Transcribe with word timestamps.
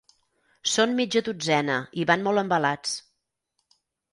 Són 0.75 0.95
mitja 0.99 1.21
dotzena 1.27 1.75
i 2.01 2.07
van 2.13 2.25
molt 2.29 2.43
embalats. 2.45 2.99